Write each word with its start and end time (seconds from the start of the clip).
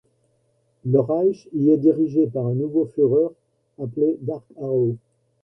Le 0.83 0.99
Reich 0.99 1.47
y 1.53 1.69
est 1.69 1.77
dirigé 1.77 2.25
par 2.25 2.47
un 2.47 2.55
nouveau 2.55 2.87
Führer, 2.87 3.29
appelé 3.79 4.17
Dark 4.23 4.45
Arrow. 4.59 4.95